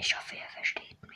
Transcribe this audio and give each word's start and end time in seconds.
Ich 0.00 0.16
hoffe, 0.16 0.36
ihr 0.36 0.48
versteht 0.54 1.07